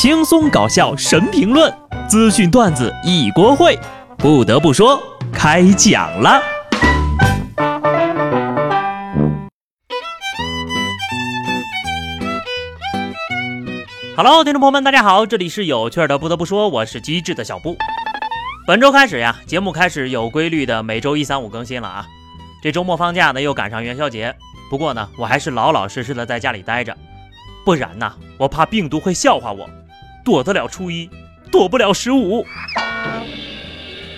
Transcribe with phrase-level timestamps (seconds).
[0.00, 1.70] 轻松搞笑神评论，
[2.08, 3.78] 资讯段子一锅烩。
[4.16, 4.98] 不得不说，
[5.30, 6.40] 开讲了。
[14.16, 16.16] Hello，听众朋友们，大家好，这里是有趣的。
[16.16, 17.76] 不得不说，我是机智的小布。
[18.66, 22.06] 本周开始呀，节目开始有规律的每周一、三、五更新了啊。
[22.62, 24.34] 这周末放假呢，又赶上元宵节，
[24.70, 26.96] 不过呢，我还是老老实实的在家里待着，
[27.66, 29.68] 不然呢，我怕病毒会笑话我。
[30.30, 31.10] 躲得了初一，
[31.50, 32.46] 躲不了十五。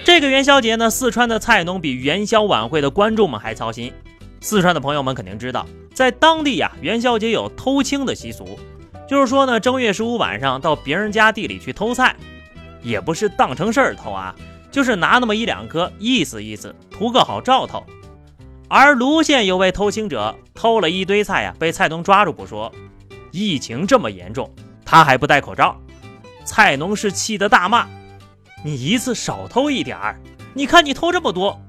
[0.05, 3.91] 这个元宵节呢，四川的菜农比元宵晚会的观众们还操心。
[4.39, 8.61] 四川的朋友们肯定知道，在当地呀，元宵节有偷青的习俗，
[9.09, 12.15] 就是说呢，正月十五晚上到别人家地里去偷菜，
[12.83, 14.35] 也不是当成事儿偷啊，
[14.71, 17.83] 就是拿那么一两颗意思意思，图个好兆头。
[18.69, 22.71] 而泸县有位偷青者，偷了一堆菜呀，被菜农抓住不说，
[23.31, 25.75] 疫情这么严重，他还不戴口罩。
[26.45, 27.89] 菜农是气得大骂
[28.65, 30.21] ：“你一次少偷一点儿，
[30.55, 31.61] 你看你偷这么多，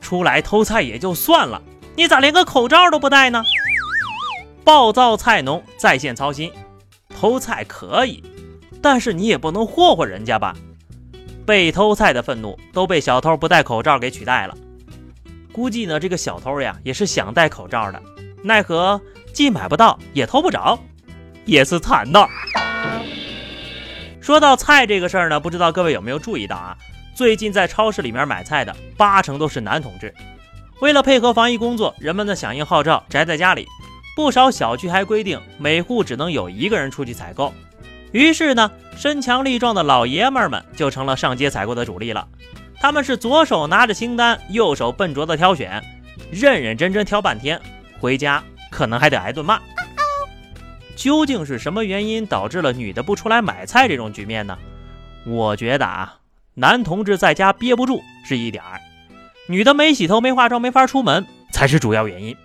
[0.00, 1.60] 出来偷菜也就算了，
[1.96, 3.42] 你咋连个口罩都不戴呢？”
[4.64, 6.52] 暴躁菜农在线操心：
[7.08, 8.22] 偷菜可以，
[8.80, 10.54] 但是你也不能霍霍人家吧？
[11.44, 14.56] 被偷菜的愤怒都被小偷不戴口罩给取代了。
[15.52, 18.00] 估计呢，这个小偷呀也是想戴口罩的，
[18.44, 19.00] 奈何
[19.34, 20.78] 既买不到也偷不着，
[21.44, 22.26] 也是惨呐。
[24.22, 26.76] 说到菜这个事儿呢，不知道各位有没有注意到啊？
[27.12, 30.14] 最近在超市里面买菜的八成都是男同志。
[30.80, 33.66] 为了配合防疫工作，人们的响应号召，宅在家里。
[34.14, 37.52] 不少小区还规定每户只能有一个人出去采购。
[38.12, 42.28] 于是呢，身强力壮的老爷们儿们就成了上街采购的主力了。
[42.80, 45.82] 他们是左手拿着清单，右手笨拙的挑选，
[46.30, 47.60] 认认真真挑半天，
[47.98, 49.58] 回家可能还得挨顿骂。
[50.94, 54.56] 究竟是什么原因导致了女的不出来买菜这种局面呢？
[55.24, 56.18] 我觉得啊，
[56.54, 58.80] 男同志在家憋不住是一点儿，
[59.48, 62.36] 女的没洗头没化妆没法出门才是主要原因。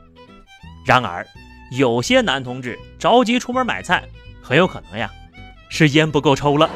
[0.86, 1.26] 然而，
[1.72, 4.04] 有些男同志着急出门买菜，
[4.42, 5.12] 很有可能呀
[5.70, 6.70] 是烟不够抽了。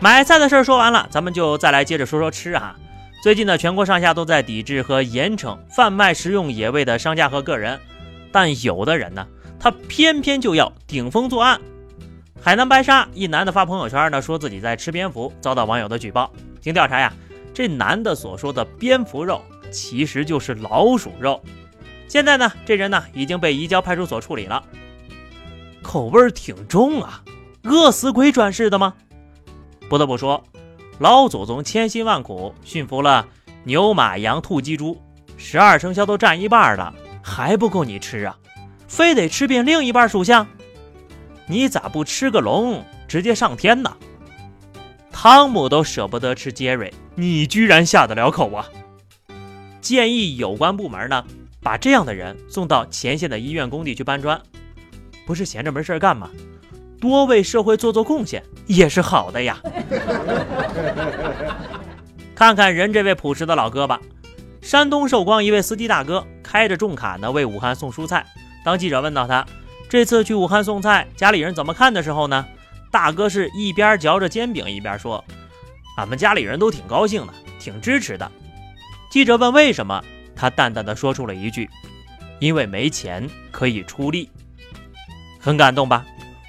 [0.00, 2.76] 买菜的事儿说完了，咱们就再来接着说说吃啊。
[3.22, 7.80] 最近呢，全国上下都在抵制和严惩贩卖食用野味的商家和个人，
[8.30, 9.26] 但有的人呢。
[9.64, 11.58] 他偏偏就要顶风作案。
[12.38, 16.30] 海南白沙一男的发朋友圈呢，说自己在吃蝙蝠，遭到网友的举报。
[16.60, 17.10] 经调查呀，
[17.54, 19.40] 这男的所说的蝙蝠肉
[19.72, 21.42] 其实就是老鼠肉。
[22.06, 24.62] 现在呢，这人呢已经被移交派出所处理了。
[25.82, 27.24] 口味挺重啊，
[27.62, 28.92] 饿死鬼转世的吗？
[29.88, 30.44] 不得不说，
[30.98, 33.26] 老祖宗千辛万苦驯服了
[33.62, 35.00] 牛马羊兔鸡猪，
[35.38, 36.92] 十二生肖都占一半了，
[37.22, 38.36] 还不够你吃啊？
[38.94, 40.46] 非得吃遍另一半属相，
[41.48, 43.92] 你咋不吃个龙直接上天呢？
[45.10, 48.64] 汤姆都舍不得吃杰瑞，你居然下得了口啊？
[49.80, 51.24] 建议有关部门呢，
[51.60, 54.40] 把这样的人送到前线的医院工地去搬砖，
[55.26, 56.30] 不是闲着没事干吗？
[57.00, 59.60] 多为社会做做贡献也是好的呀。
[62.32, 64.00] 看看人这位朴实的老哥吧，
[64.62, 68.24] 山东寿光一位司机大哥开着重卡呢，为武汉送蔬菜。
[68.64, 69.46] 当记者问到他
[69.88, 72.44] 这次去武汉送菜，家里人怎么看的时候呢？
[72.90, 75.22] 大哥是一边嚼着煎饼一边说
[75.98, 78.30] ：“俺们家里人都挺高兴的，挺支持的。”
[79.10, 80.02] 记者问为什么，
[80.34, 81.68] 他淡淡的说出了一句
[82.40, 84.30] ：“因为没钱可以出力。”
[85.38, 86.06] 很感动吧？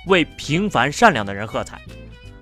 [0.08, 1.82] 为平凡善良的人喝彩。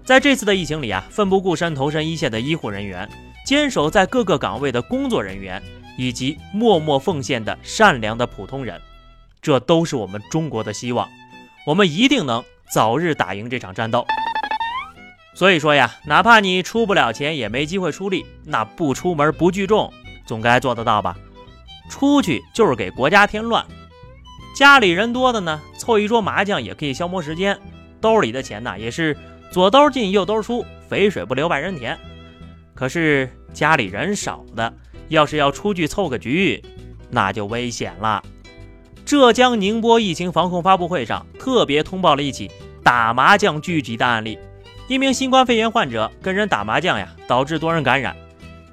[0.05, 3.09] 在这次的疫情里啊，奋不顾身投身一线的医护人员，
[3.45, 5.63] 坚守在各个岗位的工作人员，
[5.97, 8.79] 以及默默奉献的善良的普通人。
[9.44, 11.08] 这都是我们中国的希望，
[11.68, 14.06] 我们一定能早日打赢这场战斗。
[15.36, 19.92] 所以说呀，哪怕你出不了钱，也没机会出力，那不出门不聚众，
[20.26, 21.18] 总该做得到吧？
[21.90, 23.66] 出去就是给国家添乱。
[24.56, 27.59] 家里人多的呢，凑一桌麻将也可以消磨时间，
[28.00, 29.17] 兜里的钱呢，也是
[29.52, 32.00] 左兜进右兜出，肥水不流外人田。
[32.73, 34.73] 可是家里人少的，
[35.09, 36.64] 要是要出去凑个局，
[37.09, 38.23] 那就危险了。
[39.05, 42.50] 浙江宁波疫情防控发布会上，特别通报了一起
[42.82, 44.40] 打麻将聚集的案例。
[44.88, 48.16] 一名新冠肺炎患者跟人打麻将呀，导致多人感染，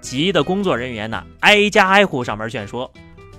[0.00, 2.90] 急的工作人员呢挨家挨户上门劝说，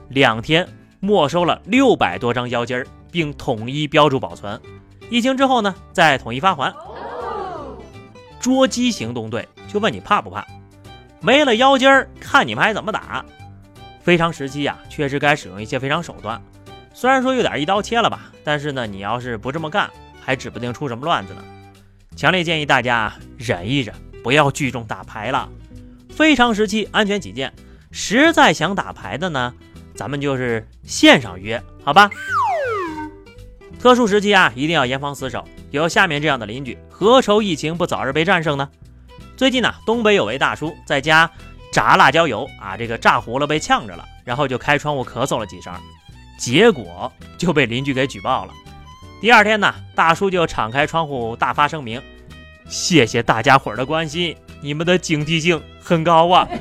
[0.10, 0.68] 两天
[1.00, 4.60] 没收了六百多张腰筋，并统一标注保存。
[5.10, 6.74] 疫情之后呢，再统一发还。
[8.40, 10.46] 捉鸡行动队就问你怕不怕？
[11.22, 13.24] 没了腰筋儿，看你们还怎么打？
[14.02, 16.42] 非常时期呀，确实该使用一些非常手段。
[16.94, 19.90] 虽然说有点一刀切了吧，但是呢，你要是不这么干，
[20.24, 21.44] 还指不定出什么乱子呢。
[22.16, 25.50] 强烈建议大家忍一忍，不要聚众打牌了。
[26.10, 27.54] 非常时期，安全起见，
[27.92, 29.54] 实在想打牌的呢，
[29.96, 32.10] 咱们就是线上约，好吧？
[33.80, 35.44] 特殊时期啊，一定要严防死守。
[35.72, 38.70] 有下面这样的邻居，何愁疫情不早日被战胜呢？
[39.38, 41.32] 最近呢，东北有位大叔在家
[41.72, 45.74] 炸辣椒油啊，这个炸糊了，被呛着了，然后就开窗户咳嗽了几声，
[46.38, 48.54] 结果就被邻居给举报了。
[49.22, 52.02] 第二天呢，大叔就敞开窗户大发声明
[52.68, 56.48] ：“谢谢大家伙的关心，你们的警惕性很高啊。”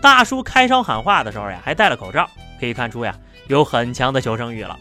[0.00, 2.28] 大叔开声喊话的时候呀，还戴了口罩，
[2.60, 3.14] 可以看出呀，
[3.48, 4.78] 有很强的求生欲了。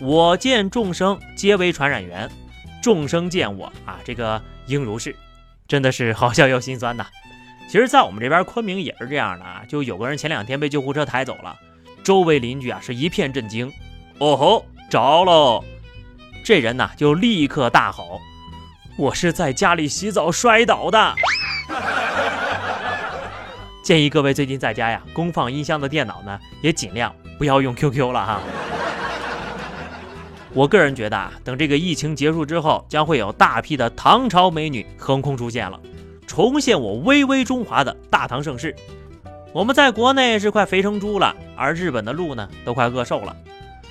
[0.00, 2.28] 我见众生皆为传染源，
[2.82, 5.14] 众生见我啊，这个应如是，
[5.66, 7.06] 真的是好笑又心酸呐。
[7.68, 11.56] 其实，在我们这边昆明也是这样的啊，就有个人前两天被救护车抬走了，
[12.06, 13.68] 周围邻居啊是一片震惊。
[14.20, 15.64] 哦吼，着喽！
[16.44, 18.20] 这人呢就立刻大吼
[18.96, 21.14] ：“我是在家里洗澡摔倒的。
[23.82, 28.40] ”建议各位最近在家呀，功放音箱的电脑呢也尽量不要用 QQ 了哈。
[30.54, 35.80] 我个人觉得啊，等这个疫情结束之后，将会有大批的唐朝美女横空出现了，
[36.24, 38.72] 重现我巍巍中华的大唐盛世。
[39.56, 43.34] 我们在国内是快肥成猪了，而日本的鹿呢都快饿瘦了。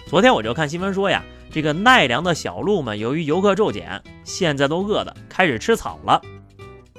[0.06, 6.22] 昨天我就看新闻说呀，这个奈良的小鹿们由于游客骤减，现在都饿的开始吃草了。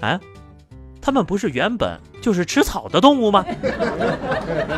[0.01, 0.19] 啊，
[1.01, 3.47] 它们不是原本就是吃草的动物吗？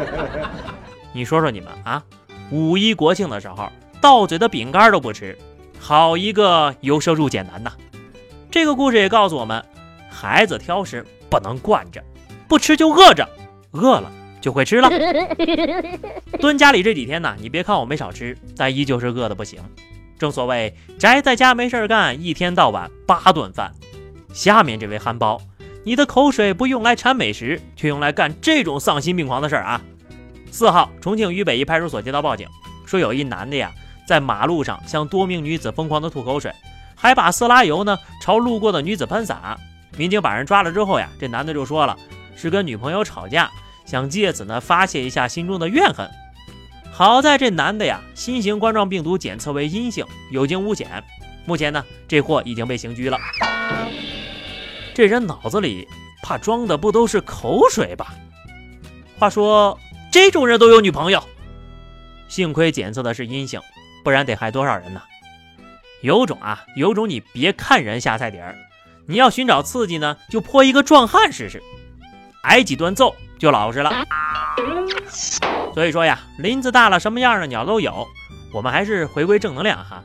[1.14, 2.04] 你说说你们啊，
[2.50, 5.34] 五一国庆的时候到嘴的饼干都不吃，
[5.80, 7.72] 好一个由奢入俭难呐！
[8.50, 9.64] 这个故事也告诉我们，
[10.10, 12.04] 孩子挑食不能惯着，
[12.46, 13.26] 不吃就饿着，
[13.72, 14.12] 饿了。
[14.40, 14.88] 就会吃了。
[16.38, 19.60] 蹲家里这几天呢，你别看我没少吃，但依旧是饿的不行。
[20.16, 23.72] 正所谓宅在家没事干，一天到晚八顿饭。
[24.32, 25.40] 下面这位憨包，
[25.82, 29.80] 你的口水不用来馋美食，却用来干这种丧心病狂的事儿啊！
[30.52, 32.46] 四号，重庆渝北一派出所接到报警，
[32.86, 33.72] 说有一男的呀，
[34.06, 36.52] 在马路上向多名女子疯狂的吐口水，
[36.94, 39.58] 还把色拉油呢朝路过的女子喷洒。
[39.96, 41.96] 民警把人抓了之后呀，这男的就说了，
[42.38, 43.50] 是跟女朋友吵架。
[43.84, 46.06] 想借此呢发泄一下心中的怨恨。
[46.92, 51.02] 好在这男的呀，新型冠状病毒检测为阴性，有惊无险。
[51.46, 53.18] 目前呢，这货已经被刑拘了。
[54.94, 55.88] 这人脑子里
[56.22, 58.14] 怕装的不都是口水吧？
[59.18, 59.78] 话说
[60.12, 61.24] 这种人都有女朋友，
[62.28, 63.58] 幸亏检测的是阴性，
[64.04, 65.00] 不然得害多少人呢？
[66.02, 67.08] 有种啊，有种！
[67.08, 68.54] 你别看人下菜碟儿，
[69.06, 71.62] 你要寻找刺激呢，就泼一个壮汉试试，
[72.42, 73.14] 挨几顿揍。
[73.38, 73.92] 就老实了，
[75.72, 78.04] 所以说呀，林子大了，什么样的鸟都有。
[78.52, 80.02] 我们还是回归正能量哈。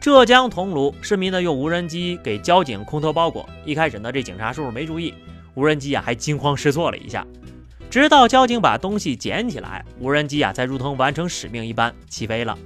[0.00, 5.12] 浙江桐庐市民呢用无人机给交警空投包裹，一开始呢这警察叔叔没注意，
[5.52, 7.26] 无人机啊还惊慌失措了一下，
[7.90, 12.56] 直到交警把东西捡起来，无人机啊才如同完成使命一般起飞了。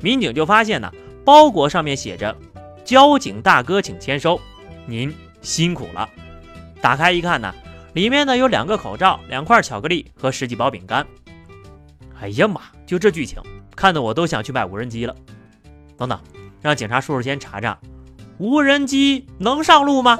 [0.00, 0.90] 民警就发现呢，
[1.22, 2.34] 包裹上面写着
[2.82, 4.40] “交警大哥请签收，
[4.86, 6.08] 您辛苦了”。
[6.80, 7.54] 打开一看呢。
[7.94, 11.06] 里面呢有两个口罩、两块巧克力和十几包饼干。
[12.20, 12.60] 哎呀妈！
[12.86, 13.40] 就这剧情，
[13.74, 15.14] 看得我都想去买无人机了。
[15.96, 16.18] 等等，
[16.60, 17.78] 让警察叔叔先查查，
[18.38, 20.18] 无人机能上路吗？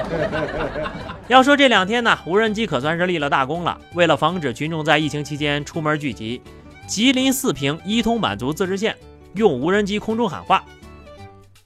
[1.28, 3.80] 要说这两天呢，无人机可算是立了大功了。
[3.94, 6.42] 为了防止群众在疫情期间出门聚集，
[6.86, 8.94] 吉林四平伊通满族自治县
[9.34, 10.62] 用无人机空中喊话，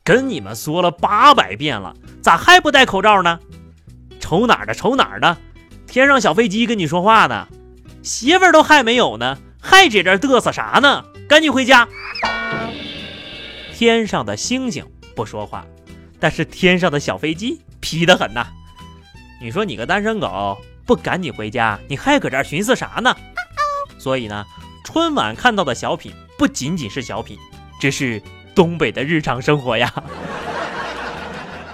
[0.04, 3.40] 跟你们说了八百遍了，咋还不戴口罩呢？
[4.30, 4.72] 瞅哪儿的？
[4.72, 5.36] 瞅哪儿的？
[5.88, 7.48] 天上小飞机跟你说话呢，
[8.04, 11.04] 媳妇儿都还没有呢，还在这儿嘚瑟啥呢？
[11.28, 11.88] 赶紧回家！
[13.74, 15.66] 天上的星星不说话，
[16.20, 18.46] 但是天上的小飞机皮得很呐。
[19.42, 20.56] 你说你个单身狗，
[20.86, 23.12] 不赶紧回家，你还搁这儿寻思啥呢？
[23.98, 24.46] 所以呢，
[24.84, 27.36] 春晚看到的小品不仅仅是小品，
[27.80, 28.22] 这是
[28.54, 29.92] 东北的日常生活呀。